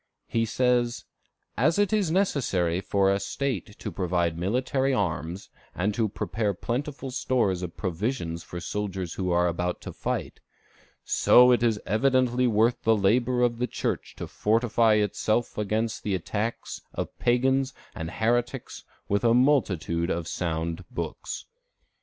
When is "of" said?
7.61-7.77, 13.43-13.59, 16.95-17.15, 20.09-20.27